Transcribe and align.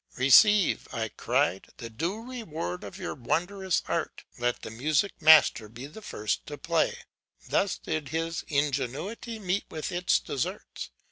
"Receive," 0.17 0.87
I 0.91 1.09
cried, 1.09 1.67
"the 1.77 1.87
due 1.91 2.21
reward 2.27 2.83
of 2.83 2.97
your 2.97 3.13
wondrous 3.13 3.83
art: 3.87 4.23
let 4.39 4.63
the 4.63 4.71
music 4.71 5.21
master 5.21 5.69
be 5.69 5.85
the 5.85 6.01
first 6.01 6.43
to 6.47 6.57
play." 6.57 6.97
Thus 7.47 7.77
did 7.77 8.09
his 8.09 8.43
ingenuity 8.47 9.37
meet 9.37 9.65
with 9.69 9.91
its 9.91 10.17
deserts. 10.19 10.89